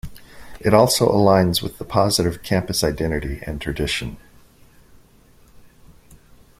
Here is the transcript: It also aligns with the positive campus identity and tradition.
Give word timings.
It 0.59 0.73
also 0.73 1.07
aligns 1.11 1.61
with 1.61 1.77
the 1.77 1.85
positive 1.85 2.41
campus 2.41 2.83
identity 2.83 3.39
and 3.45 3.61
tradition. 3.61 4.17